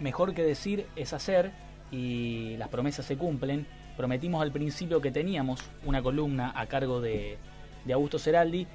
[0.00, 1.52] mejor que decir es hacer
[1.90, 3.66] y las promesas se cumplen.
[3.96, 7.38] Prometimos al principio que teníamos una columna a cargo de,
[7.84, 8.66] de Augusto Ceraldi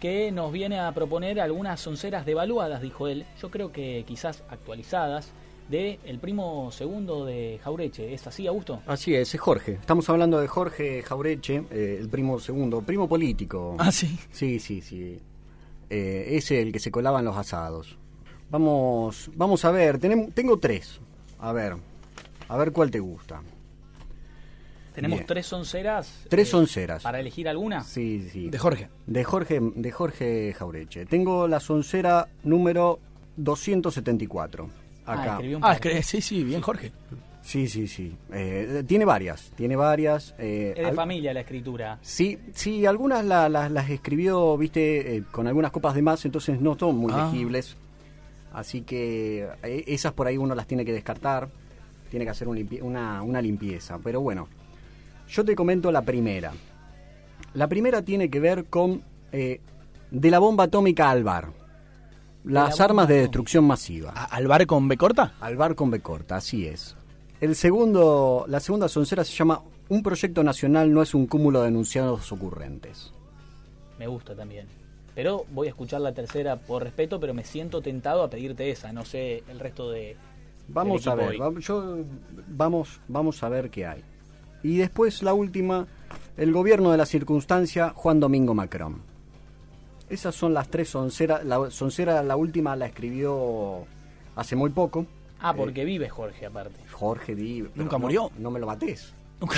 [0.00, 5.32] que nos viene a proponer algunas sonceras devaluadas, dijo él, yo creo que quizás actualizadas,
[5.68, 8.14] de el primo segundo de Jaureche.
[8.14, 8.80] ¿Es así, Augusto?
[8.86, 9.72] Así es, es Jorge.
[9.72, 13.76] Estamos hablando de Jorge Jaureche, eh, el primo segundo, primo político.
[13.78, 14.18] Ah, sí.
[14.30, 15.20] Sí, sí, sí.
[15.90, 17.98] Eh, ese el que se colaba en los asados.
[18.50, 21.00] Vamos, vamos a ver, tenemos, tengo tres.
[21.38, 21.74] A ver,
[22.48, 23.42] a ver cuál te gusta.
[24.94, 25.26] Tenemos Bien.
[25.26, 26.24] tres sonceras.
[26.28, 27.02] Tres eh, sonceras.
[27.02, 27.84] ¿Para elegir alguna?
[27.84, 28.48] Sí, sí.
[28.50, 28.88] De Jorge.
[29.06, 31.06] De Jorge, de Jorge Jaureche.
[31.06, 32.98] Tengo la soncera número
[33.36, 34.68] 274.
[35.06, 35.32] Ah, Acá.
[35.34, 36.90] escribió un Ah, sí, sí, bien Jorge.
[37.42, 38.14] Sí, sí, sí.
[38.32, 40.34] Eh, tiene varias, tiene varias.
[40.38, 41.98] eh, Es de al- familia la escritura.
[42.02, 46.60] Sí, sí, algunas la- la- las escribió, viste, eh, con algunas copas de más, entonces
[46.60, 47.30] no son muy Ah.
[47.30, 47.76] legibles.
[48.58, 51.48] Así que eh, esas por ahí uno las tiene que descartar,
[52.10, 53.98] tiene que hacer un limpie- una, una limpieza.
[54.02, 54.48] Pero bueno,
[55.28, 56.52] yo te comento la primera.
[57.54, 59.60] La primera tiene que ver con eh,
[60.10, 61.50] de la bomba atómica al bar.
[62.44, 64.12] Las armas de destrucción masiva.
[64.14, 65.34] ¿A- ¿Al bar con B corta?
[65.40, 66.96] Al bar con B corta, así es.
[67.40, 71.68] El segundo, la segunda soncera se llama Un proyecto nacional no es un cúmulo de
[71.68, 73.12] enunciados ocurrentes.
[73.98, 74.66] Me gusta también.
[75.18, 78.92] Pero voy a escuchar la tercera por respeto, pero me siento tentado a pedirte esa.
[78.92, 80.16] No sé el resto de.
[80.68, 81.96] Vamos a ver, va- yo,
[82.46, 84.04] vamos, vamos a ver qué hay.
[84.62, 85.88] Y después la última,
[86.36, 89.02] el gobierno de la circunstancia, Juan Domingo Macron.
[90.08, 91.44] Esas son las tres sonceras.
[91.44, 93.86] La soncera, la última la escribió
[94.36, 95.04] hace muy poco.
[95.40, 96.78] Ah, porque vive Jorge aparte.
[96.92, 98.30] Jorge pero ¿Nunca no- murió?
[98.38, 99.14] No me lo mates.
[99.40, 99.56] Nunca,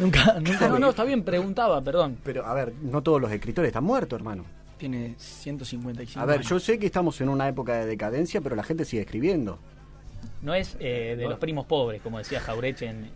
[0.00, 0.68] nunca, nunca.
[0.68, 2.18] No, no, está bien, preguntaba, perdón.
[2.22, 4.44] Pero a ver, no todos los escritores están muertos, hermano.
[4.78, 6.48] Tiene 155 A ver, años.
[6.50, 9.58] yo sé que estamos en una época de decadencia, pero la gente sigue escribiendo.
[10.42, 13.10] No es eh, de los primos pobres, como decía Jaureche en,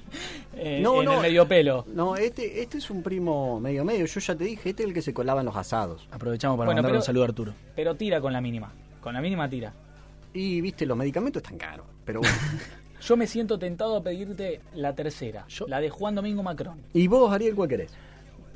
[0.56, 1.14] en- No, en no.
[1.14, 1.84] el medio pelo.
[1.92, 4.06] No, este, este es un primo medio medio.
[4.06, 6.06] Yo ya te dije, este es el que se colaba en los asados.
[6.12, 7.54] Aprovechamos para Bueno, mandarle pero- un saludo a Arturo.
[7.74, 8.72] Pero tira con la mínima.
[9.00, 9.72] Con la mínima tira.
[10.32, 11.86] Y viste, los medicamentos están caros.
[12.04, 12.36] Pero bueno.
[13.00, 16.80] Yo me siento tentado a pedirte la tercera, Yo- la de Juan Domingo Macron.
[16.92, 17.92] ¿Y vos, Ariel, cuál querés?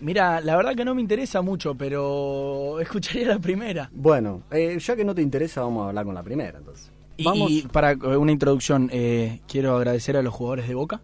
[0.01, 3.91] Mira, la verdad que no me interesa mucho, pero escucharía la primera.
[3.93, 6.91] Bueno, eh, ya que no te interesa, vamos a hablar con la primera, entonces.
[7.17, 7.51] Y, Vamos.
[7.51, 11.01] y para eh, una introducción, eh, quiero agradecer a los jugadores de Boca.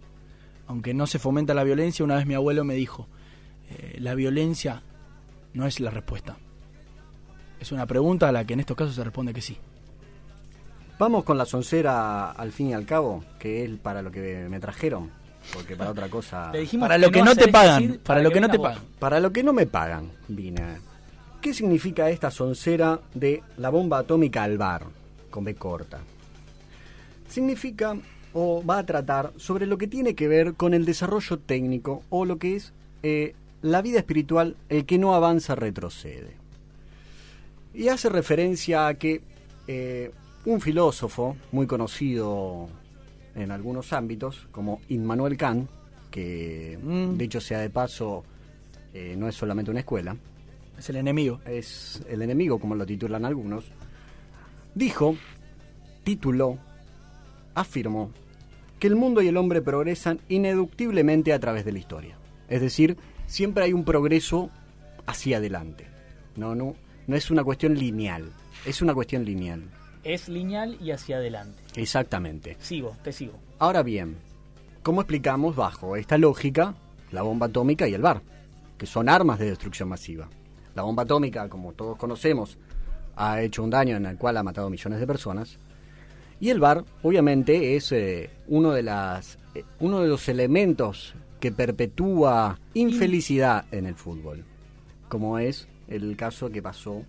[0.67, 3.07] Aunque no se fomenta la violencia, una vez mi abuelo me dijo,
[3.71, 4.83] eh, la violencia
[5.55, 6.37] no es la respuesta.
[7.61, 9.57] Es una pregunta a la que en estos casos se responde que sí.
[11.01, 14.61] Vamos con la soncera al fin y al cabo, que es para lo que me
[14.61, 15.11] trajeron.
[15.55, 16.53] Porque para otra cosa.
[16.53, 18.83] Le dijimos Para lo que no te pagan, decir para lo que no te pagan.
[18.99, 20.63] Para lo que no me pagan, vine.
[21.41, 24.83] ¿Qué significa esta soncera de la bomba atómica al bar,
[25.31, 26.01] con B corta?
[27.31, 27.97] Significa
[28.35, 32.27] o va a tratar sobre lo que tiene que ver con el desarrollo técnico o
[32.27, 36.37] lo que es eh, la vida espiritual, el que no avanza retrocede.
[37.73, 39.23] Y hace referencia a que
[39.67, 40.11] eh,
[40.45, 42.69] un filósofo muy conocido
[43.35, 45.69] en algunos ámbitos, como Immanuel Kant,
[46.11, 47.17] que Mm.
[47.17, 48.25] dicho sea de paso,
[48.93, 50.17] eh, no es solamente una escuela,
[50.79, 51.41] Es el enemigo.
[51.45, 53.67] es el enemigo, como lo titulan algunos,
[54.75, 55.15] dijo,
[56.05, 56.59] tituló,
[57.55, 58.11] afirmó,
[58.79, 62.17] que el mundo y el hombre progresan ineductiblemente a través de la historia.
[62.49, 62.97] Es decir,
[63.27, 64.49] siempre hay un progreso
[65.07, 65.87] hacia adelante.
[66.37, 66.75] No, no,
[67.07, 68.33] no es una cuestión lineal,
[68.65, 69.63] es una cuestión lineal.
[70.05, 71.63] Es lineal y hacia adelante.
[71.77, 72.57] Exactamente.
[72.61, 73.35] Sigo, te sigo.
[73.59, 74.17] Ahora bien,
[74.83, 76.75] ¿cómo explicamos bajo esta lógica
[77.13, 78.23] la bomba atómica y el bar?
[78.79, 80.29] Que son armas de destrucción masiva.
[80.75, 82.57] La bomba atómica, como todos conocemos,
[83.17, 85.59] ha hecho un daño en el cual ha matado millones de personas.
[86.41, 91.53] Y el bar, obviamente, es eh, uno, de las, eh, uno de los elementos que
[91.53, 94.45] perpetúa infelicidad en el fútbol.
[95.09, 97.03] Como es el caso que pasó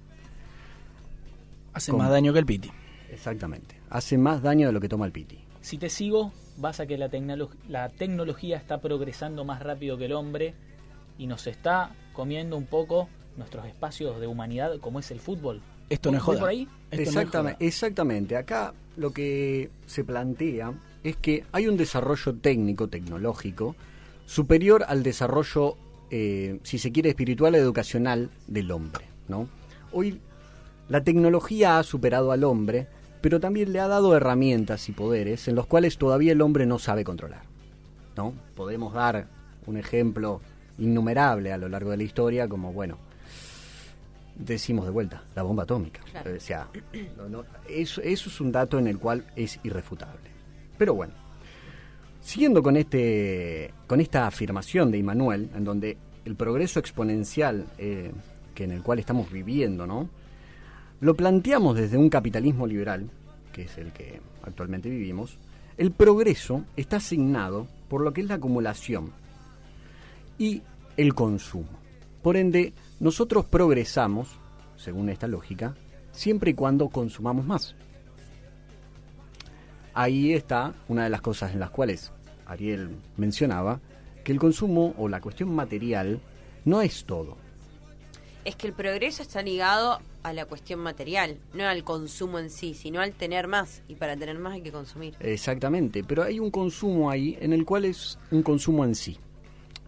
[1.73, 2.69] Hace más daño que el Piti.
[3.11, 3.75] exactamente.
[3.89, 5.39] Hace más daño de lo que toma el piti.
[5.61, 10.05] Si te sigo, vas a que la, tecnolo- la tecnología está progresando más rápido que
[10.05, 10.53] el hombre
[11.17, 15.61] y nos está comiendo un poco nuestros espacios de humanidad como es el fútbol.
[15.89, 16.39] Esto no es ¿Voy joda.
[16.39, 16.61] por ahí?
[16.61, 17.67] Esto no es Exactamente, joda.
[17.67, 18.37] exactamente.
[18.37, 23.75] Acá lo que se plantea es que hay un desarrollo técnico, tecnológico,
[24.25, 25.75] superior al desarrollo,
[26.11, 29.05] eh, si se quiere, espiritual, educacional del hombre.
[29.27, 29.47] ¿no?
[29.91, 30.19] Hoy
[30.91, 32.87] la tecnología ha superado al hombre,
[33.21, 36.79] pero también le ha dado herramientas y poderes en los cuales todavía el hombre no
[36.79, 37.43] sabe controlar.
[38.17, 38.33] ¿no?
[38.55, 39.27] Podemos dar
[39.65, 40.41] un ejemplo
[40.77, 42.97] innumerable a lo largo de la historia, como bueno,
[44.35, 46.01] decimos de vuelta, la bomba atómica.
[46.11, 46.31] Claro.
[46.35, 46.67] O sea,
[47.17, 50.29] no- no, eso, eso es un dato en el cual es irrefutable.
[50.77, 51.13] Pero bueno,
[52.21, 58.11] siguiendo con, este, con esta afirmación de Immanuel, en donde el progreso exponencial eh,
[58.55, 60.09] que en el cual estamos viviendo, ¿no?
[61.01, 63.09] Lo planteamos desde un capitalismo liberal,
[63.51, 65.39] que es el que actualmente vivimos,
[65.77, 69.11] el progreso está asignado por lo que es la acumulación
[70.37, 70.61] y
[70.97, 71.69] el consumo.
[72.21, 74.29] Por ende, nosotros progresamos,
[74.77, 75.73] según esta lógica,
[76.11, 77.75] siempre y cuando consumamos más.
[79.95, 82.11] Ahí está una de las cosas en las cuales
[82.45, 83.79] Ariel mencionaba,
[84.23, 86.21] que el consumo o la cuestión material
[86.63, 87.37] no es todo.
[88.43, 92.73] Es que el progreso está ligado a la cuestión material, no al consumo en sí,
[92.73, 93.83] sino al tener más.
[93.87, 95.15] Y para tener más hay que consumir.
[95.19, 99.17] Exactamente, pero hay un consumo ahí en el cual es un consumo en sí.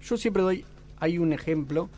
[0.02, 0.66] Yo siempre doy,
[1.00, 1.90] hay un ejemplo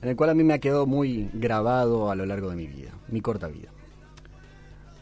[0.00, 2.66] en el cual a mí me ha quedado muy grabado a lo largo de mi
[2.66, 3.68] vida, mi corta vida.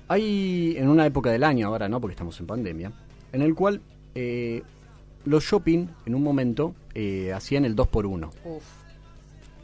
[0.08, 2.92] Hay en una época del año, ahora no, porque estamos en pandemia,
[3.32, 3.80] en el cual
[4.14, 4.62] eh,
[5.24, 8.30] los shopping en un momento eh, hacían el 2x1.
[8.44, 8.79] Uf.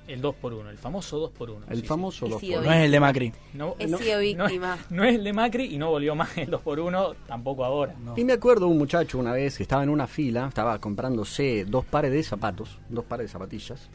[0.06, 1.56] El 2x1, el famoso 2x1.
[1.68, 1.86] El sí, sí.
[1.88, 2.40] famoso He 2x1.
[2.40, 3.32] sido No es el de Macri.
[3.54, 4.78] No, He no- sido no- víctima.
[4.90, 7.94] No, es el de Macri y no volvió más el 2x1, tampoco ahora.
[8.16, 11.84] Y me acuerdo un muchacho una vez que estaba en una fila, estaba comprándose dos
[11.84, 13.88] pares de zapatos, dos pares de zapatillas,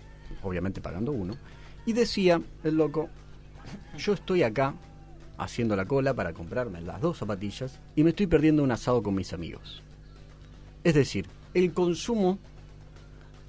[0.44, 1.36] obviamente pagando uno,
[1.86, 3.10] y decía el loco,
[3.98, 4.74] yo estoy acá
[5.38, 9.16] haciendo la cola para comprarme las dos zapatillas y me estoy perdiendo un asado con
[9.16, 9.82] mis amigos.
[10.84, 12.38] Es decir, el consumo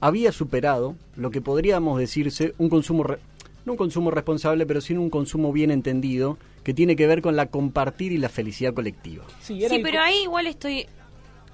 [0.03, 3.19] había superado lo que podríamos decirse un consumo, re-
[3.65, 7.37] no un consumo responsable, pero sí un consumo bien entendido, que tiene que ver con
[7.37, 9.25] la compartir y la felicidad colectiva.
[9.41, 10.87] Sí, pero ahí igual estoy.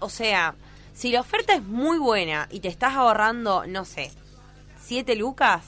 [0.01, 0.55] O sea,
[0.95, 4.11] si la oferta es muy buena y te estás ahorrando, no sé,
[4.81, 5.65] siete lucas,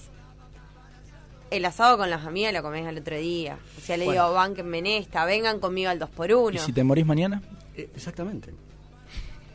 [1.51, 3.59] el asado con las amigas lo comés al otro día.
[3.77, 4.23] O sea, le Bueno.
[4.23, 6.55] digo, banquenme en esta, vengan conmigo al 2x1.
[6.55, 7.43] ¿Y si te morís mañana?
[7.77, 8.53] Eh, exactamente.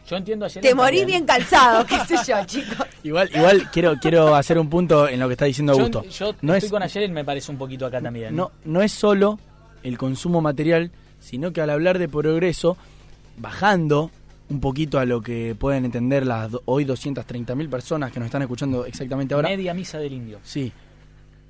[0.07, 0.61] Yo entiendo ayer.
[0.61, 2.87] Te morís bien calzado, qué sé yo, chicos.
[3.03, 6.03] Igual, igual quiero, quiero hacer un punto en lo que está diciendo Augusto.
[6.03, 8.35] yo no estoy es, con ayer y me parece un poquito acá también.
[8.35, 9.39] no, no es solo
[9.83, 12.77] el consumo material, sino que al hablar de progreso,
[13.37, 14.11] bajando
[14.49, 18.85] un poquito a lo que pueden entender las hoy 230.000 personas que nos están escuchando
[18.85, 19.49] exactamente ahora.
[19.49, 20.39] Media misa del indio.
[20.43, 20.71] Sí,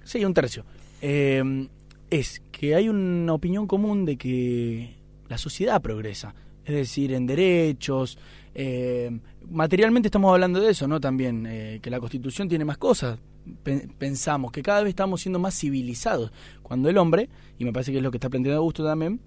[0.03, 0.65] sí, un tercio.
[1.01, 1.67] Eh,
[2.09, 4.95] es que hay una opinión común de que
[5.27, 8.17] la sociedad progresa, es decir, en derechos,
[8.55, 9.11] eh,
[9.49, 10.99] materialmente estamos hablando de eso, ¿no?
[10.99, 13.19] También, eh, que la constitución tiene más cosas.
[13.63, 16.31] Pen- Pensamos que cada vez estamos siendo más civilizados,
[16.63, 17.29] cuando el hombre,
[17.59, 19.19] y me parece que es lo que está planteando Augusto también,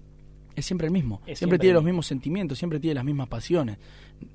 [0.55, 1.93] es siempre el mismo, siempre, siempre tiene los mismo.
[1.93, 3.77] mismos sentimientos, siempre tiene las mismas pasiones.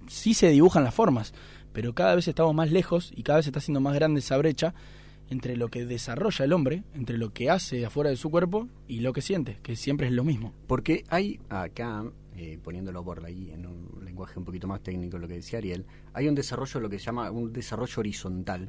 [0.08, 1.34] Sí se dibujan las formas,
[1.74, 4.38] pero cada vez estamos más lejos y cada vez se está haciendo más grande esa
[4.38, 4.72] brecha
[5.28, 9.00] entre lo que desarrolla el hombre, entre lo que hace afuera de su cuerpo y
[9.00, 10.52] lo que siente, que siempre es lo mismo.
[10.66, 12.04] Porque hay acá,
[12.36, 15.86] eh, poniéndolo por ahí en un lenguaje un poquito más técnico, lo que decía Ariel,
[16.12, 18.68] hay un desarrollo, lo que se llama un desarrollo horizontal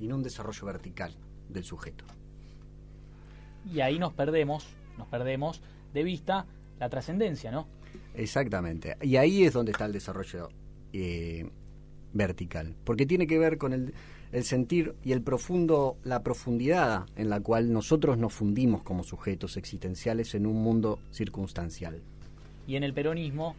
[0.00, 1.14] y no un desarrollo vertical
[1.48, 2.04] del sujeto.
[3.72, 4.66] Y ahí nos perdemos,
[4.98, 5.62] nos perdemos
[5.94, 6.46] de vista
[6.80, 7.68] la trascendencia, ¿no?
[8.14, 8.96] Exactamente.
[9.00, 10.48] Y ahí es donde está el desarrollo
[10.92, 11.48] eh,
[12.12, 12.74] vertical.
[12.84, 13.94] Porque tiene que ver con el,
[14.32, 19.56] el sentir y el profundo, la profundidad en la cual nosotros nos fundimos como sujetos
[19.56, 22.02] existenciales en un mundo circunstancial.
[22.66, 23.54] Y en el peronismo,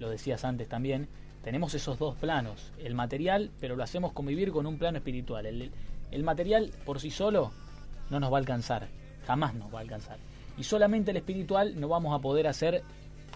[0.00, 1.08] lo decías antes también,
[1.42, 2.72] tenemos esos dos planos.
[2.78, 5.46] El material, pero lo hacemos convivir con un plano espiritual.
[5.46, 7.52] El, material por sí solo
[8.10, 8.88] no nos va a alcanzar,
[9.26, 10.18] jamás nos va a alcanzar.
[10.56, 12.82] Y solamente el espiritual no vamos a poder hacer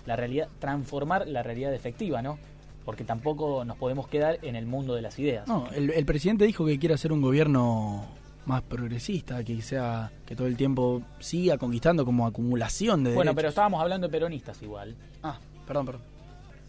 [0.06, 2.38] la realidad, transformar la realidad efectiva, ¿no?
[2.84, 5.46] Porque tampoco nos podemos quedar en el mundo de las ideas.
[5.46, 8.06] No, el presidente dijo que quiere hacer un gobierno
[8.48, 13.36] más progresista, que sea que todo el tiempo siga conquistando como acumulación de bueno, derechos.
[13.36, 14.96] pero estábamos hablando de peronistas igual.
[15.22, 16.02] Ah, perdón, perdón.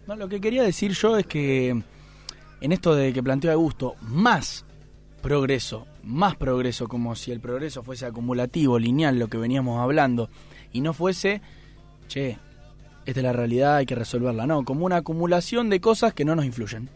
[0.05, 1.69] No, lo que quería decir yo es que
[2.61, 4.65] en esto de que planteó Augusto, más
[5.21, 10.29] progreso, más progreso, como si el progreso fuese acumulativo, lineal, lo que veníamos hablando,
[10.73, 11.41] y no fuese,
[12.07, 12.37] che,
[13.05, 16.35] esta es la realidad, hay que resolverla, no, como una acumulación de cosas que no
[16.35, 16.89] nos influyen.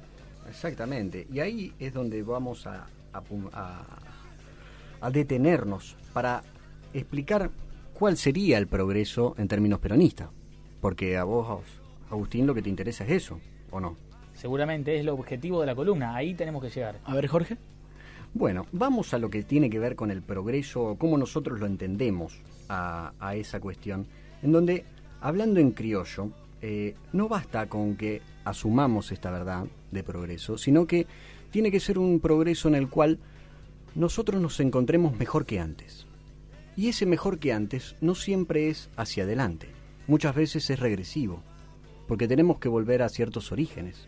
[0.49, 1.25] Exactamente.
[1.31, 3.21] Y ahí es donde vamos a, a-
[5.03, 6.43] a detenernos para
[6.93, 7.51] explicar
[7.93, 10.29] cuál sería el progreso en términos peronistas.
[10.79, 11.61] Porque a vos,
[12.09, 13.97] Agustín, lo que te interesa es eso, ¿o no?
[14.33, 16.99] Seguramente es el objetivo de la columna, ahí tenemos que llegar.
[17.03, 17.57] A ver, Jorge.
[18.33, 22.41] Bueno, vamos a lo que tiene que ver con el progreso, cómo nosotros lo entendemos
[22.67, 24.07] a, a esa cuestión,
[24.41, 24.85] en donde,
[25.21, 26.31] hablando en criollo,
[26.61, 31.05] eh, no basta con que asumamos esta verdad de progreso, sino que
[31.51, 33.19] tiene que ser un progreso en el cual
[33.95, 36.05] nosotros nos encontremos mejor que antes.
[36.75, 39.69] Y ese mejor que antes no siempre es hacia adelante,
[40.07, 41.43] muchas veces es regresivo,
[42.07, 44.07] porque tenemos que volver a ciertos orígenes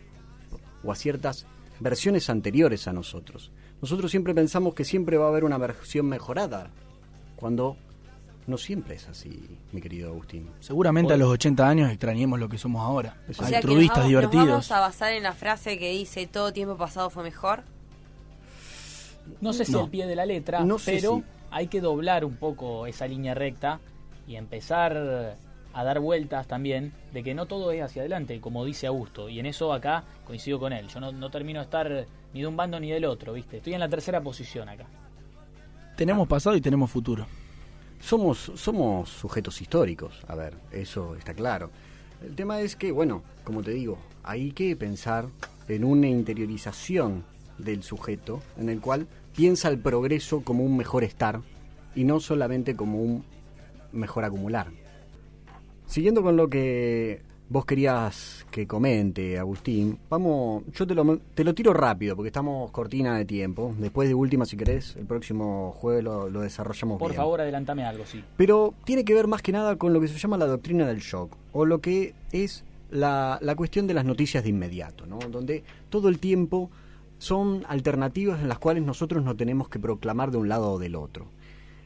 [0.83, 1.45] o a ciertas
[1.79, 3.51] versiones anteriores a nosotros.
[3.81, 6.71] Nosotros siempre pensamos que siempre va a haber una versión mejorada,
[7.35, 7.77] cuando
[8.47, 10.49] no siempre es así, mi querido Agustín.
[10.59, 13.17] Seguramente a los 80 años extrañemos lo que somos ahora.
[13.29, 14.45] O sea que nos Altruistas, vamos- divertidos.
[14.45, 17.63] Nos vamos a basar en la frase que dice todo tiempo pasado fue mejor.
[19.41, 19.83] No sé si No.
[19.85, 23.07] al pie de la letra, No sé pero si- hay que doblar un poco esa
[23.07, 23.79] línea recta
[24.27, 25.35] y empezar
[25.73, 29.27] a dar vueltas también de que no todo es hacia adelante, como dice Augusto.
[29.29, 30.87] Y en eso acá coincido con él.
[30.87, 33.57] Yo no, no termino de estar ni de un bando ni del otro, ¿viste?
[33.57, 34.85] Estoy en la tercera posición acá.
[35.97, 37.25] Tenemos pasado y tenemos futuro.
[38.01, 41.71] Somos, somos sujetos históricos, a ver, eso está claro.
[42.21, 45.27] El tema es que, bueno, como te digo, hay que pensar
[45.67, 47.23] en una interiorización
[47.57, 51.41] del sujeto en el cual piensa el progreso como un mejor estar
[51.95, 53.23] y no solamente como un
[53.91, 54.67] mejor acumular.
[55.85, 61.53] Siguiendo con lo que vos querías que comente, Agustín, vamos, yo te lo, te lo
[61.53, 63.73] tiro rápido porque estamos cortina de tiempo.
[63.77, 67.17] Después de última, si querés, el próximo jueves lo, lo desarrollamos Por bien.
[67.17, 68.23] favor, adelántame algo, sí.
[68.35, 70.99] Pero tiene que ver más que nada con lo que se llama la doctrina del
[70.99, 75.19] shock, o lo que es la, la cuestión de las noticias de inmediato, ¿no?
[75.19, 76.69] donde todo el tiempo
[77.25, 80.95] son alternativas en las cuales nosotros no tenemos que proclamar de un lado o del
[80.95, 81.25] otro.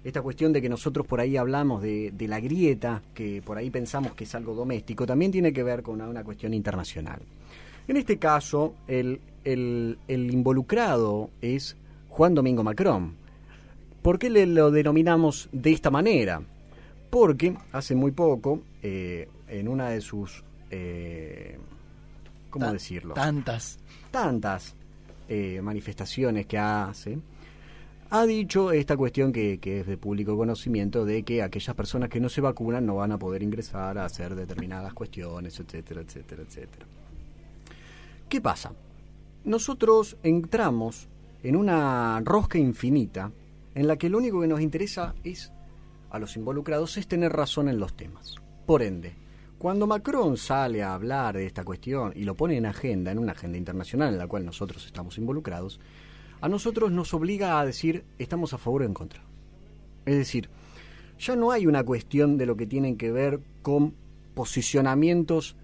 [0.03, 3.69] Esta cuestión de que nosotros por ahí hablamos de, de la grieta, que por ahí
[3.69, 7.21] pensamos que es algo doméstico, también tiene que ver con una, una cuestión internacional.
[7.87, 11.75] En este caso, el, el- el involucrado es
[12.09, 13.13] Juan Domingo Macron.
[14.01, 16.41] ¿Por qué le lo denominamos de esta manera?
[17.09, 21.57] Porque hace muy poco, eh, en una de sus, eh,
[22.49, 23.13] ¿cómo Ta- decirlo?
[23.15, 23.79] Tantas.
[24.11, 24.75] tantas
[25.29, 27.19] eh, manifestaciones que hace,
[28.09, 32.19] ha dicho esta cuestión que, que es de público conocimiento de que aquellas personas que
[32.19, 36.85] no se vacunan no van a poder ingresar a hacer determinadas cuestiones, etcétera, etcétera, etcétera.
[38.27, 38.73] ¿Qué pasa?
[39.43, 41.07] Nosotros entramos
[41.43, 43.31] en una rosca infinita
[43.75, 45.51] en la que lo único que nos interesa es
[46.09, 48.35] a los involucrados es tener razón en los temas.
[48.65, 49.13] Por ende,
[49.59, 53.33] cuando Macron sale a hablar de esta cuestión y lo pone en agenda, en una
[53.33, 55.81] agenda internacional en la cual nosotros estamos involucrados,
[56.39, 59.21] a nosotros nos obliga a decir estamos a favor o en contra.
[60.05, 60.49] Es decir,
[61.19, 63.95] ya no hay una cuestión de lo que tienen que ver con
[64.33, 65.57] posicionamientos,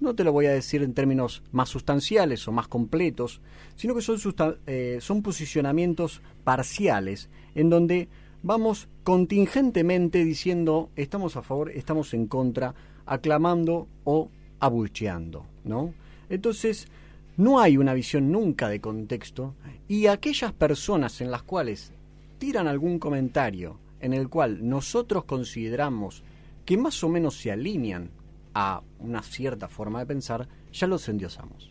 [0.00, 3.40] no te lo voy a decir en términos más sustanciales o más completos,
[3.76, 4.18] sino que son,
[4.66, 8.08] eh, son posicionamientos parciales en donde
[8.42, 12.74] vamos contingentemente diciendo estamos a favor, estamos en contra,
[13.06, 14.30] aclamando o
[14.60, 15.94] abucheando, ¿no?
[16.28, 16.88] Entonces,
[17.36, 19.54] no hay una visión nunca de contexto
[19.88, 21.92] y aquellas personas en las cuales
[22.38, 26.22] tiran algún comentario en el cual nosotros consideramos
[26.64, 28.10] que más o menos se alinean
[28.54, 31.70] a una cierta forma de pensar, ya los endiosamos.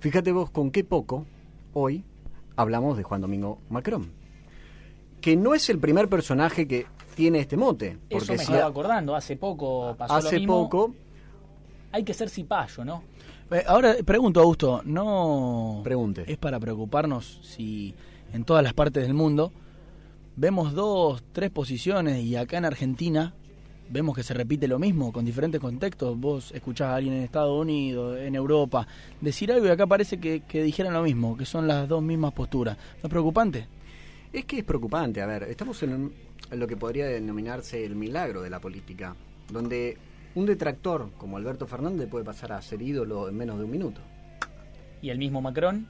[0.00, 1.26] Fíjate vos con qué poco
[1.74, 2.04] hoy
[2.56, 4.17] hablamos de Juan Domingo Macron,
[5.20, 8.66] que no es el primer personaje que tiene este mote, Eso porque me si estaba
[8.66, 9.14] acordando.
[9.16, 10.62] Hace poco pasó lo hace mismo.
[10.64, 10.94] poco
[11.92, 13.02] Hay que ser cipayo, ¿no?
[13.50, 16.24] Eh, Ahora pregunto, Augusto, ¿no Pregunte.
[16.30, 17.94] es para preocuparnos si
[18.32, 19.52] en todas las partes del mundo
[20.36, 23.34] vemos dos, tres posiciones y acá en Argentina
[23.90, 26.16] vemos que se repite lo mismo con diferentes contextos?
[26.20, 28.86] Vos escuchás a alguien en Estados Unidos, en Europa,
[29.20, 32.32] decir algo y acá parece que, que dijeran lo mismo, que son las dos mismas
[32.34, 32.76] posturas.
[33.02, 33.66] ¿No es preocupante?
[34.32, 36.12] Es que es preocupante, a ver, estamos en, un-
[36.50, 39.14] en lo que podría denominarse el milagro de la política,
[39.50, 39.96] donde
[40.34, 44.00] un detractor como Alberto Fernández puede pasar a ser ídolo en menos de un minuto.
[45.00, 45.86] Y el mismo Macron,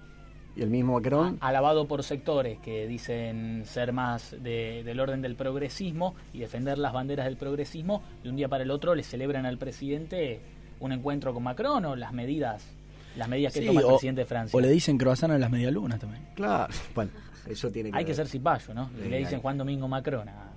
[0.57, 5.35] Y el mismo Macron, alabado por sectores que dicen ser más de- del orden del
[5.37, 9.47] progresismo y defender las banderas del progresismo, de un día para el otro le celebran
[9.47, 10.41] al presidente
[10.81, 12.65] un encuentro con Macron o las medidas
[13.17, 14.57] las medidas que Sí, toma el o- presidente de Francia.
[14.57, 16.23] O le dicen croissant a las medialunas también.
[16.37, 17.11] claro, bueno,
[17.47, 18.89] eso tiene que Hay que ser cipayo, ¿no?
[18.91, 20.53] Sí, le dicen hay- Juan Domingo Macron a,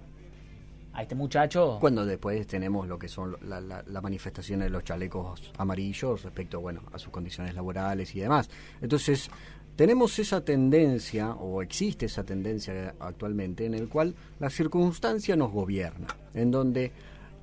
[1.02, 1.78] este muchacho.
[1.80, 6.60] Cuando después tenemos lo que son la, la, la manifestación de los chalecos amarillos respecto,
[6.60, 8.50] bueno, a sus condiciones laborales y demás.
[8.82, 9.30] Entonces,
[9.78, 16.08] tenemos esa tendencia, o existe esa tendencia actualmente, en el cual la circunstancia nos gobierna,
[16.34, 16.92] en donde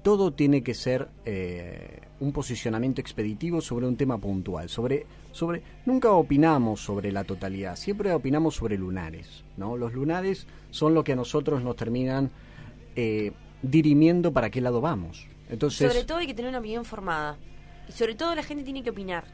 [0.02, 6.10] todo tiene que ser eh, un posicionamiento expeditivo sobre un tema puntual, sobre, sobre, nunca
[6.12, 9.76] opinamos sobre la totalidad, siempre opinamos sobre lunares, ¿no?
[9.76, 12.30] Los lunares son lo que a nosotros nos terminan
[12.96, 13.32] eh,
[13.62, 15.26] dirimiendo para qué lado vamos.
[15.48, 17.38] Entonces, Sobre todo hay que tener una opinión formada.
[17.88, 19.25] Y sobre todo la gente tiene que opinar.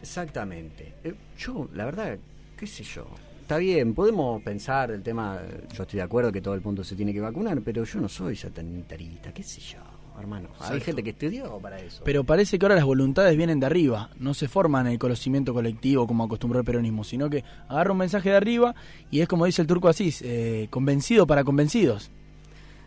[0.00, 0.94] exactamente.
[1.02, 2.18] Eh, yo, la verdad,
[2.56, 3.06] qué sé yo.
[3.40, 5.40] está bien, podemos pensar el tema,
[5.72, 8.08] yo estoy de acuerdo que todo el mundo se tiene que vacunar, pero yo no
[8.08, 9.78] soy satanitarista, qué sé yo,
[10.20, 10.48] hermano.
[10.58, 10.84] Hay Exacto.
[10.84, 12.02] gente que estudió para eso.
[12.04, 15.52] Pero parece que ahora las voluntades vienen de arriba, no se forman en el conocimiento
[15.54, 18.74] colectivo como acostumbró el peronismo, sino que agarra un mensaje de arriba
[19.10, 22.10] y es como dice el turco Asís, eh, convencido para convencidos.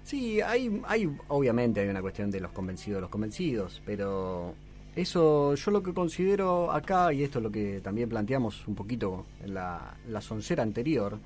[0.03, 4.55] Sí, hay, hay, obviamente hay una cuestión de los convencidos de los convencidos, pero
[4.95, 9.25] eso yo lo que considero acá, y esto es lo que también planteamos un poquito
[9.43, 11.19] en la, la soncera anterior,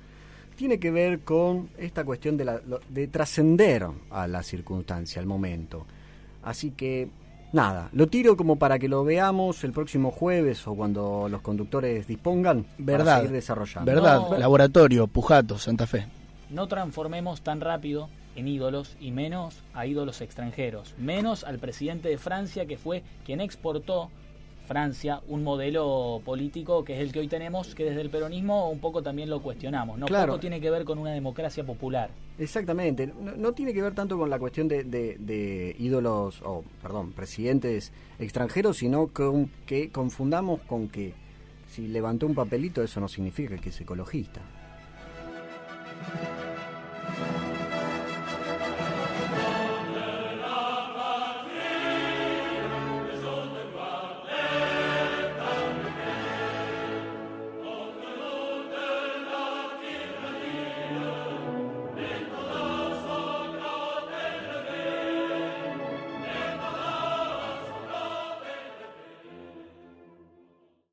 [0.56, 5.26] tiene que ver con esta cuestión de, la, lo- de trascender a la circunstancia, al
[5.26, 5.86] momento.
[6.42, 7.08] Así que,
[7.52, 12.06] nada, lo tiro como para que lo veamos el próximo jueves o cuando los conductores
[12.06, 13.90] dispongan para Verdad, seguir desarrollando.
[13.90, 14.38] verdad, No.
[14.38, 16.06] laboratorio, Pujato, Santa Fe.
[16.50, 22.18] No transformemos tan rápido en ídolos y menos a ídolos extranjeros, menos al presidente de
[22.18, 24.10] Francia que fue quien exportó
[24.66, 28.78] Francia un modelo político que es el que hoy tenemos, que desde el peronismo un
[28.80, 29.98] poco también lo cuestionamos.
[29.98, 30.32] No Claro.
[30.32, 32.10] poco tiene que ver con una democracia popular.
[32.38, 36.64] Exactamente, no, no tiene que ver tanto con la cuestión de, de- de ídolos, o
[36.82, 41.12] perdón, presidentes extranjeros, sino con que confundamos con que
[41.70, 44.40] si levantó un papelito eso no significa que es ecologista.